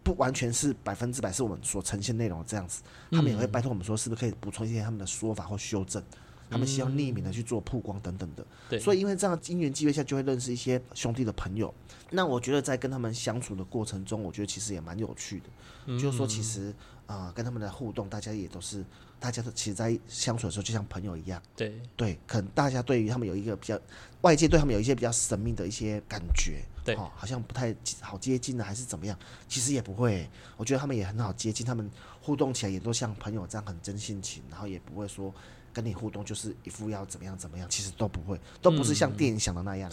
[0.02, 2.82] 不不完全是百分之百是我们所呈现内容这样子，
[3.12, 6.02] 他们也会拜托我们说，是不是可以补充一些他们的说法或修正。
[6.50, 11.72] 他们希望匿名的去做曝光等等的，对所以因为这样因缘际会下，就会认识一些兄弟的朋友。
[12.10, 15.44] 那我觉得在跟他们相处的过程中，我觉得其实也蛮有趣的。
[15.86, 16.74] 嗯就是说，其实
[17.06, 18.84] 啊、呃跟他们的互动，大家也都是，
[19.18, 21.40] 大家都其实在相处的时候就像朋友一样。
[21.56, 23.80] 对对，可能大家对于他们有一个比较，
[24.22, 29.18] 外界对他们有一些比较神秘的一些感觉，对哦，好像不太好接近的，还是怎么样？
[29.48, 31.88] 其实也不会，我觉得他们也很好接近，他们
[32.20, 35.32] 互动起来也都像朋友这样很真性情，然后也不会说
[35.72, 39.90] 跟你互动就是一副要怎么样怎么样，其实都不会，都不是像电影想的那样。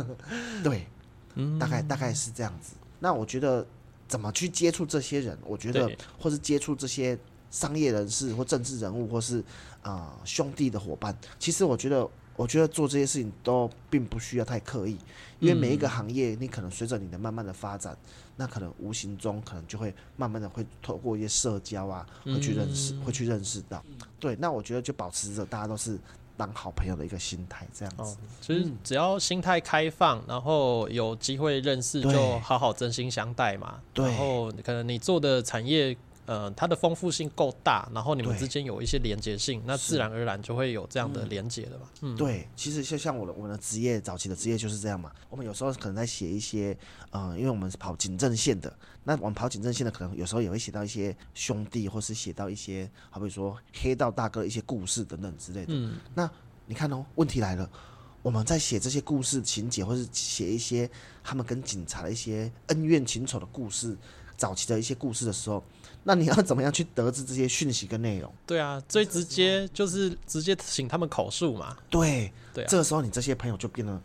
[0.64, 0.86] 对，
[1.58, 2.74] 大概大概是这样子。
[2.98, 3.66] 那我觉得
[4.08, 7.18] 怎么去接触这些人，我觉得或是接触这些
[7.50, 9.38] 商业人士或政治人物，或是
[9.82, 14.96] 啊、呃兄弟的伙伴，其实我觉得，我觉得做这些事情都并不需要太刻意，
[15.38, 17.96] 因为每一个行业，你可能随着你的慢慢的发展，
[18.40, 23.84] 那可能无形中可能就会慢慢的会透过一些社交啊，会去认识，会去认识到。
[24.18, 25.98] 对，那我觉得就保持着大家都是
[26.38, 28.02] 当好朋友的一个心态，这样子。
[28.02, 33.78] 哦，就是只要心态开放，然后有机会认识，就好好真心相待嘛。
[33.92, 35.94] 对然后可能你做的产业。
[36.30, 41.88] 呃，它的丰富性够大，然后你们之间有一些连接性，那自然而然就会有这样的连接了嘛。
[42.02, 45.10] 嗯，对，其实就像我的我们的职业早期的职业就是这样嘛。
[45.28, 46.78] 我们有时候可能在写一些，
[47.10, 55.72] 呃，因为我们是跑警政线的，那我们跑警政线的，可能有时候也会写到一些兄弟，或是写到一些，好比说黑道大哥一些故事等等之类的。
[55.74, 56.30] 嗯，那
[56.64, 57.68] 你看哦，问题来了，
[58.22, 60.88] 我们在写这些故事情节，或是写一些
[61.24, 63.96] 他们跟警察的一些恩怨情仇的故事，
[64.36, 65.60] 早期的一些故事的时候，
[66.04, 68.32] 那你要怎么样去得知这些讯息跟内容？
[68.46, 71.76] 对啊，最直接就是直接请他们口述嘛。
[71.88, 74.00] 对，对啊这个时候你这些朋友就变得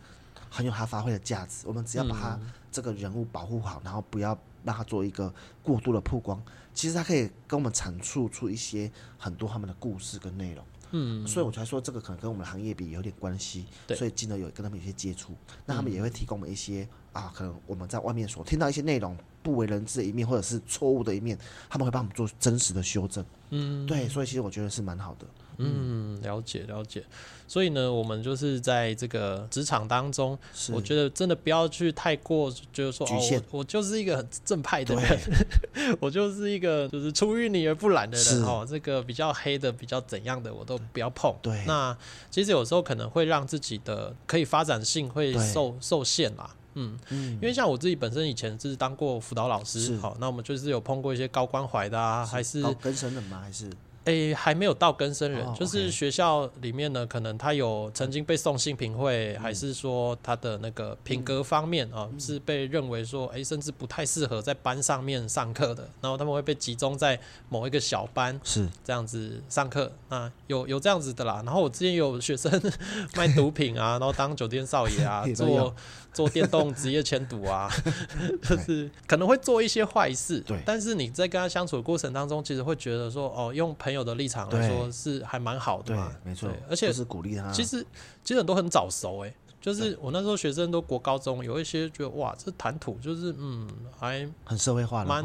[0.49, 1.65] 很有他发挥的价值。
[1.65, 6.41] 我们只要把他嗯这个人物保护好，然后不要让他做一个过度的曝光，
[6.73, 10.65] 其实他可以跟我们阐述出一些很多他们的故事跟内容。
[10.91, 15.33] 嗯，所以我才说这个可能跟我们的行业比有点关系，对所以进而有跟他们有些接触，
[15.65, 21.37] 那他们也会提供我们一些啊，可能我们在外面所听到一些内容不为人知的一面，或者是错误的一面，
[21.69, 23.23] 他们会帮我们做真实的修正。
[23.51, 25.27] 嗯，对，所以其实我觉得是蛮好的。
[25.57, 27.03] 嗯，了解了解。
[27.47, 30.37] 所以呢，我们就是在这个职场当中，
[30.73, 33.19] 我觉得真的不要去太过，就是说，哦
[33.51, 35.19] 我我就是一个很正派的人，
[36.01, 38.65] 我就是一个就是出淤泥而不染的人哦。
[38.67, 41.33] 这个比较黑的、比较怎样的，我都不要碰。
[41.43, 41.95] 对那
[42.31, 46.49] 其实有时候可能会让自己的可以发展性会受受限啦。
[46.75, 47.31] 嗯，嗯。
[47.33, 49.97] 因为像我自己本身以前是当过辅导老师，是。
[49.97, 53.41] 好，那我们就是有碰过一些高关怀的啊，还是高跟生人吗？
[53.41, 53.69] 还是
[54.05, 59.41] 诶、还没有到更生人，哦就是学校里面呢，可能他有曾经被送性评会，嗯。
[59.41, 68.67] 还是说他的那个品格方面啊、是被认为说，诶、甚至不太适合在班上面上课的，然后他们会被集中在某一个小班是。
[68.83, 71.41] 这样子上课，啊有有这样子的啦。
[71.45, 72.51] 然后我之前有学生
[73.15, 75.75] 卖毒品啊，然后当酒店少爷啊 做
[76.13, 77.69] 做电动职业签赌啊，
[78.41, 80.39] 就是可能会做一些坏事。
[80.41, 80.57] 对。
[80.65, 87.51] 但是你在跟他相处的过程当中，其实会觉得说，哦，用朋友的立场来说是还蛮好的对嘛。，没错，而且是鼓励他。
[87.51, 87.85] 其实
[88.23, 95.23] 其实很多很早熟哎、就是我那时候学生都国高中，有一些觉得哇，这谈吐就是嗯，还很社会化蛮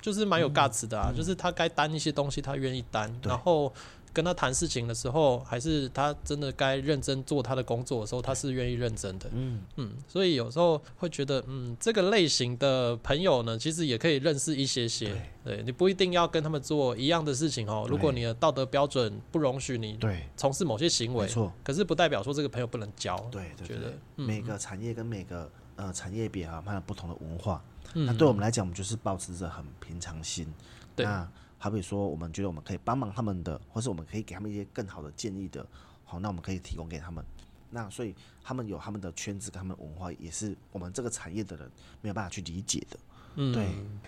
[0.00, 3.72] 就是蛮有 guts 的啊，就是他该担一些东西，他愿意担，然后
[4.16, 9.28] 跟他谈事情的时候，还是他真的该认真做他的工作的时候，他是愿意认真的。
[9.34, 15.14] 嗯，嗯，所以有时候会觉得，嗯，这个类型的朋友呢，其实也可以认识一些些。
[15.44, 17.86] 对你不一定要跟他们做一样的事情哦。
[17.90, 23.14] 如果你的道德标准不容许你对，从事某些行为，没错，可是不代表说这个朋友不能交。
[23.30, 27.62] 对对对觉得，嗯每个产业跟每个呃产业别啊，它有不同的文化。
[27.92, 30.50] 嗯那对我们来讲，我们就是保持着很平常心。
[30.96, 35.66] 对那好比说，我们觉得我们可以帮忙他们的，或是我们可以给他们一些更好的建议的，
[36.04, 37.24] 好，那我们可以提供给他们。
[37.70, 38.14] 那所以
[38.44, 42.98] 他们有他们的圈子跟他们文化，也是我们这个产业的人没有办法去理解的。
[43.36, 43.64] 嗯，对，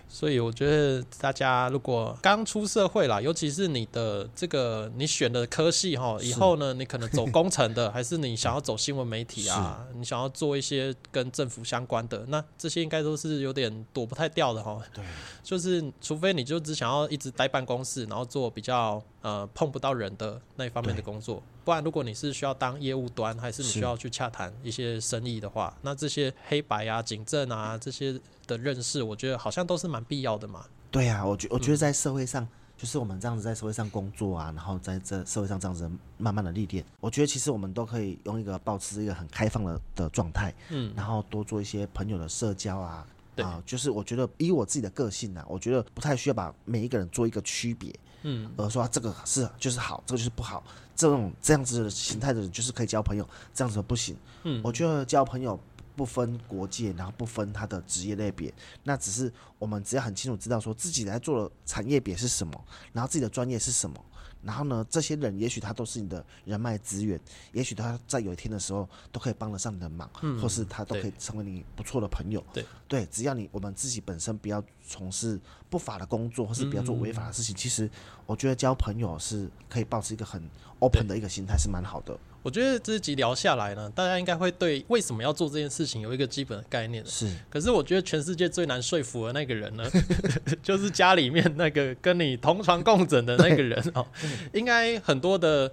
[0.09, 14.81] 所以我觉得大家如果刚出社会啦，尤其是你的这个你选的科系哈，以后呢，你可能走工程的， 还是你想要走新闻媒体啊，你想要做一些跟政府相关的，那这些应该都是有点躲不太掉的哈。
[14.95, 15.05] 对，
[15.43, 30.65] 就是除非你就只想要一直待办公室，然后做比较呃碰不到人的那一方面的工作，不然如果你是需要当业务端，还是你需要去洽谈一些生意的话，那这些黑白啊、警政啊这些的认识，我觉得好像都是蛮必要的嘛。
[30.91, 43.07] 对呀、我觉我觉得在社会上，就是我们这样子在社会上工作啊，然后在这社会上这样子慢慢的历练，我觉得其实我们都可以用一个保持一个很开放的的状态，嗯，然后多做一些朋友的社交啊，
[43.37, 43.45] 对。
[43.45, 50.65] 啊，就是我觉得以我自己的个性呢、我觉得不太需要把每一个人做一个区别，嗯，而说、啊这个是就是好，这个就是不好，
[50.97, 54.17] 这种这样子的形态的人就是可以交朋友，这样子不行。
[54.45, 54.59] 嗯。
[54.65, 55.61] 我觉得交朋友
[55.99, 63.97] 不分国界，然后不分他的职业类别，那只是我们只要很清楚知道说自己在做的产业别是什么，然后自己的专业是什么。
[64.41, 72.43] 然后呢，这些人也许他都是你的人脉资源，也许他在有一天的时候都可以帮得上你的忙，嗯或是他都可以成为你不错的朋友。
[72.53, 77.91] 对对，只要你我们自己本身不要从事不法的工作，或是不要做违法的事情，其实
[78.27, 80.41] 我觉得交朋友是可以保持一个很
[80.79, 82.17] open 的一个心态，是蛮好的。
[82.49, 87.05] 我觉得这集聊下来呢，大家应该会对为什么要做这件事情有一个基本的概念。
[87.05, 89.85] 是，可是我觉得全世界最难说服的那个人呢，
[90.65, 94.07] 就是家里面那个跟你同床共枕的那个人哦，
[94.55, 95.71] 应该很多的。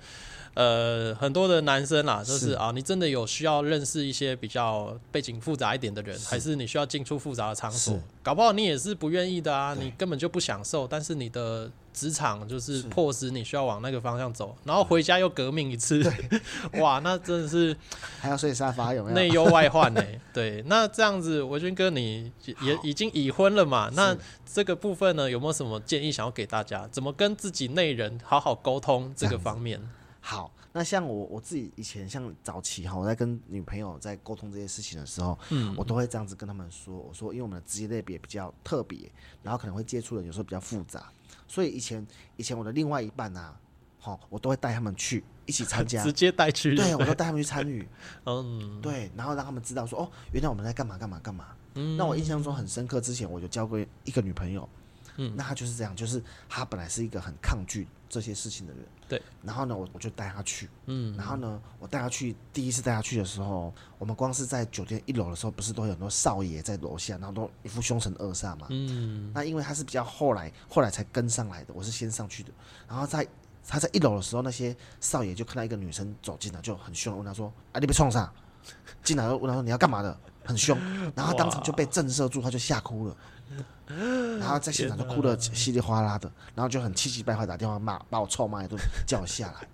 [0.56, 8.00] 呃，很多的男生啦，就是是啊，你真的有需要认识一些比较背景复杂一点的人，还是你需要进出复杂的场所？
[8.24, 16.02] 搞不好你也是不愿意的啊，你根本就不享受，但是你的职场就是是迫使你需要往那个方向走，然后回家又革命一次，
[16.80, 17.76] 哇，那真的是
[18.22, 19.16] 还要睡沙发有没有？
[19.16, 20.02] 内忧外患呢、
[20.34, 23.92] 对，那这样子，维军哥你也已经已婚了嘛？
[23.94, 24.16] 那
[24.46, 26.88] 这个部分呢，有没有什么建议想要给大家？
[26.90, 29.82] 怎么跟自己内人好好沟通这个方面？
[30.28, 39.12] 好，那像我我自己以前像早期哈，我在跟女朋友在沟通这些事情的时候，嗯我都会这样子跟他们说，我说因为我们的职业类别比较特别，
[39.44, 41.12] 然后可能会接触的有时候比较复杂，
[41.48, 42.04] 所以以前
[42.38, 43.56] 以前我的另外一半啊，
[44.00, 47.88] 好，我都会带他们去一起参加 直，接带去，对我都带他们去参与，
[48.26, 51.50] 嗯对，然后让他们知道说哦，原来我们在干嘛干嘛干嘛。
[51.76, 54.68] 嗯，那我印象中很深刻，之前我就交过一个女朋友，
[55.18, 72.50] 嗯那她就是这样，就是她本来是一个很抗拒这些事情的人，对，然后呢，我我就带他去，嗯然后呢，我带他去，第一次带他去的时候，我们光是在酒店一楼的时候，不是都有很多少爷在楼下，然后都一副凶神恶煞嘛，嗯那因为他是比较后来后来才跟上来的，我是先上去的。
[72.88, 73.28] 然后在
[73.68, 78.32] 他在一楼的时候，那些少爷就看到一个女生走进来，就很凶地问他说：“啊，你被冲上？”
[79.04, 80.78] 进来就问他说：“你要干嘛的？”很凶，
[81.16, 83.18] 然后他当场就被震慑住，他就吓哭了。
[84.40, 89.68] 然后在现场就哭得稀里哗啦的，然后就很气急败坏打电话骂，把我臭骂一顿，叫我下来。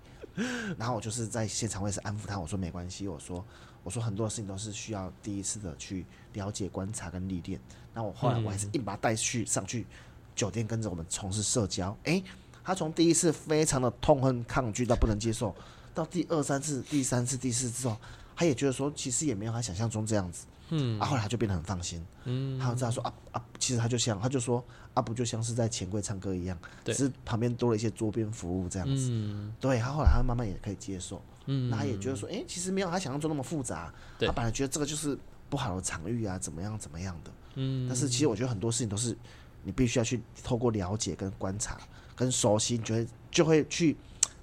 [0.76, 3.44] 然后我就是在现场，我也是安抚他，我说没关系，我说
[3.82, 6.04] 我说很多事情都是需要第一次的去
[6.34, 7.60] 了解、观察跟历练。
[7.94, 9.86] 那我后来我还是硬把他带去上去
[10.34, 11.96] 酒店，跟着我们从事社交。
[12.04, 12.22] 诶，
[12.62, 15.54] 他从第一次非常的痛恨、抗拒到不能接受，
[15.94, 17.96] 到第二三次、第三次、第四次之后，
[18.36, 20.46] 他也觉得说其实也没有他想象中这样子。
[20.74, 22.04] 嗯啊，后来他就变得很放心。
[22.24, 29.10] 嗯，他就知道说啊啊，其实他就像他就说啊，不就像是在钱柜唱歌一样，对只是旁边多了一些桌边服务这样子。
[29.10, 33.92] 嗯对他后来他慢慢也可以接受，嗯，那他也觉得说，哎、其实没有他想象中那么复杂。
[34.18, 35.16] 对他本来觉得这个就是
[35.50, 37.30] 不好的场域啊，怎么样怎么样的。
[37.56, 39.16] 嗯，但是其实我觉得很多事情都是
[39.62, 41.78] 你必须要去透过了解、跟观察、
[42.16, 43.96] 跟熟悉，你觉得就会去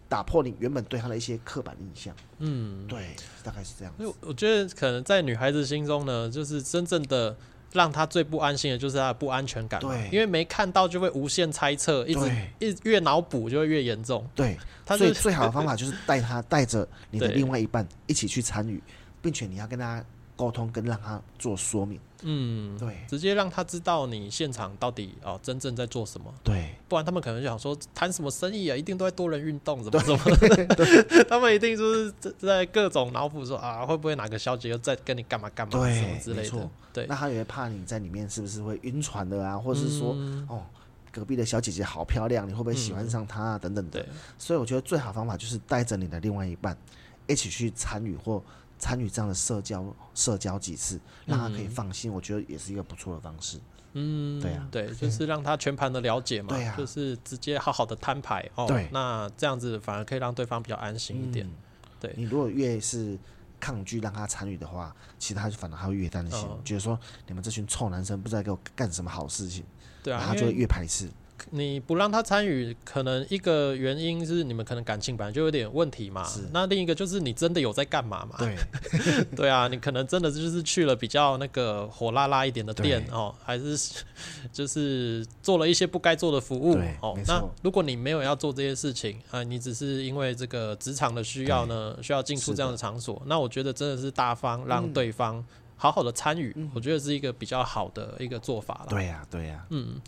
[0.10, 2.13] 打破你原本对他的一些刻板印象。
[2.39, 4.17] 嗯，对，大概是这样因为子。
[4.22, 7.38] 我觉得可能在女孩子心中呢，就是真正的
[7.72, 14.28] 让她最不安心的就是她的不安全感，对因为没看到就会无限猜测，一直对一越脑补就会越严重。
[14.34, 18.82] 对，他是所以最好的方法就是带她带着你的另外一半一起去参与，
[19.22, 20.04] 并且你要跟他
[20.39, 21.99] 沟通，跟让他做说明。
[22.21, 22.95] 嗯，对。
[23.10, 26.73] 直接让他知道你现场到底哦真正在做什么，对。
[26.88, 30.65] 不然他们可能就想说谈什么生意啊，一定都在多人运动，怎么怎么。
[30.67, 36.69] 的， 他们一定就是在在各种脑补说啊，会不会哪个小姐又在跟你干嘛干嘛对什么之类的。
[36.93, 40.47] 对，那他也会怕你在里面是不是会晕船的啊，或者是说、嗯。
[40.49, 40.63] 哦
[41.12, 43.99] 隔壁的小姐姐好漂亮，你会不会喜欢上她啊、等等的。
[43.99, 46.78] 对，所以我觉得最好方法就是带着你的另外一半
[47.25, 48.41] 一起去参与或
[48.79, 53.59] 参与这样的社交社交几次，让他可以放心，我觉得也是一个不错的方式。
[53.93, 54.67] 嗯，对啊。
[54.71, 56.75] 对，就是让他全盘的了解嘛，对啊。
[56.77, 58.87] 就是直接好好的摊牌哦，对。
[58.91, 61.51] 那这样子反而可以让对方比较安心一点，嗯。
[61.99, 62.13] 对。
[62.15, 63.17] 你如果越是
[63.59, 69.65] 抗拒让他参与的话，其实他就反而他会越担心，哦觉得说你们这群臭男生不知道给我干什么好事情，
[70.01, 71.09] 对啊，然后他就会越排斥。
[71.52, 76.23] 你不让他参与，可能一个原因是你们可能感情本来就有点问题嘛。
[76.23, 78.36] 是，那另一个就是你真的有在干嘛嘛？
[78.38, 78.56] 对。
[79.36, 84.03] 对啊，你可能真的就是去了比较那个火辣辣一点的店哦，还是
[84.51, 87.18] 就是做了一些不该做的服务哦。
[87.26, 94.93] 那如果你没有要做这些事情啊、你只是因为这个职场的需要呢，需要进出这样的场所，那我觉得真的是大方让嗯。
[94.99, 95.45] 对方
[95.78, 98.88] 好好的参与，我觉得是一个比较好的一个做法了。
[98.89, 100.01] 对呀、对呀、嗯，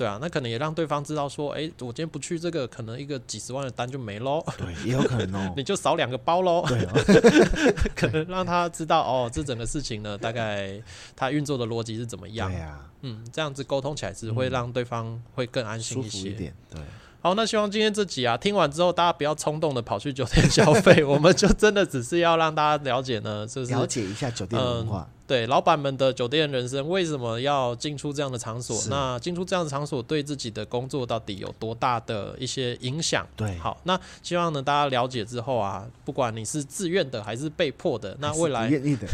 [0.00, 4.42] 对啊，那可能也让对方知道说，哎，我今天不去这个，可能一个几十万的单就没喽。
[4.56, 5.52] 对，也有可能哦。
[5.58, 6.64] 你就少两个包喽。
[6.66, 10.80] 对哦，可能让他知道哦，这整个事情呢，大概
[11.14, 12.50] 他运作的逻辑是怎么样。
[12.50, 16.54] 对呀，嗯，这样子沟通起来只会让对方会更安心一点。
[16.70, 16.80] 对。
[17.20, 25.06] 好，那希望今天这集啊，听完之后大家不要冲动的跑去酒店消费， 我们就真的只是要让大家了解呢，就是了解一下酒店文化。
[25.30, 28.76] 对老板们的酒店人生为什么要进出这样的场所？
[28.90, 33.24] 那进出这样的场所对自己的工作到底有多大的一些影响？
[33.36, 39.06] 对，好，那希望呢大家了解之后啊，不管你是自愿的还是被迫的，那未来愿意的，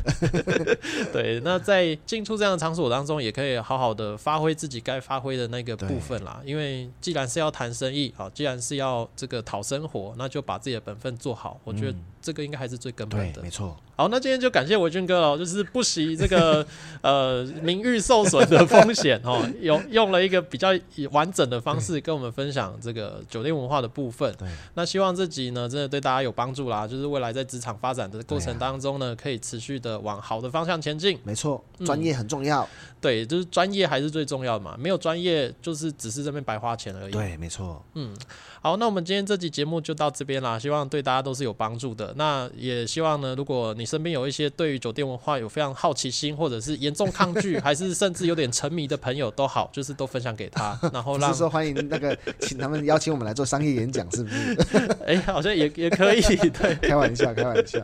[1.12, 6.40] 对，那在进出这样的场所当中，也可以好好的发挥自己该发挥的那个部分啦。
[6.46, 11.60] 因为既然是要谈生意，好，既然是要这个讨生活，那就把自己的本分做好。
[11.62, 13.76] 我觉得这个应该还是最根本的，没错。
[13.96, 16.05] 好，那今天就感谢伟俊哥哦，就是不惜。
[16.14, 16.64] 这个
[17.00, 20.68] 呃名誉受损的风险哦， 用用了一个比较
[21.10, 24.30] 完整的方式跟我们分享这个酒店文化的部分。
[24.38, 31.18] 对，那希望这集呢真的对大家有帮助啦，就是未来在职场发展的过程当中呢，可以持续的往好的方向前进。
[31.24, 32.68] 没错，专业很重要。
[33.00, 37.12] 对，就是专业还是最重要的嘛，没有专业就是只是这边白花钱而已。
[37.12, 37.82] 对，没错。
[37.94, 38.14] 嗯。
[38.62, 42.12] 好，那我们今天这集节目就到这边啦，希望对大家都是有帮助的。
[42.16, 54.56] 那也希望呢，如果你身边有一些对于酒店文化有非常好奇心，或者是严重抗拒， 还是甚至有点沉迷的朋友都好，就是都分享给他， 然后让说欢迎那个请他们邀请我们来做商业演讲，是不是？
[55.06, 57.80] 哎，好像也也可以，对，开玩笑，开玩笑，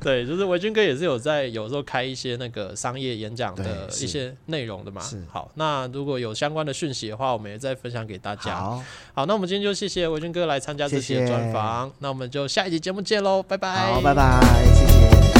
[0.00, 5.00] 对，就是维军哥也是有在有时候开一些那个商业演讲的一些内容的嘛。
[5.00, 8.54] 是，好，那如果有相关的讯息的话，我们也再分享给大家。
[8.54, 8.84] 好，
[9.14, 10.10] 好，那我们今天就谢谢。
[10.10, 15.39] 维军哥来参加这些专访，那我们就下一集节目见喽，拜拜，好，拜拜。